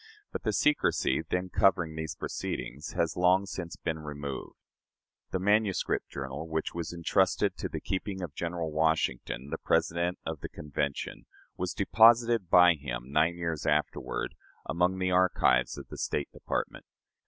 But 0.31 0.41
the 0.41 0.51
secrecy 0.51 1.21
then 1.21 1.49
covering 1.49 1.95
those 1.95 2.15
proceedings 2.15 2.93
has 2.93 3.15
long 3.15 3.45
since 3.45 3.75
been 3.75 3.99
removed. 3.99 4.55
The 5.29 5.37
manuscript 5.37 6.09
journal, 6.09 6.47
which 6.47 6.73
was 6.73 6.91
intrusted 6.91 7.55
to 7.57 7.69
the 7.69 7.79
keeping 7.79 8.23
of 8.23 8.33
General 8.33 8.71
Washington, 8.71 9.51
President 9.63 10.17
of 10.25 10.39
the 10.39 10.49
Convention, 10.49 11.27
was 11.55 11.75
deposited 11.75 12.49
by 12.49 12.73
him, 12.73 13.11
nine 13.11 13.35
years 13.37 13.67
afterward, 13.67 14.33
among 14.65 14.97
the 14.97 15.11
archives 15.11 15.77
of 15.77 15.89
the 15.89 15.99
State 15.99 16.31
Department. 16.31 16.85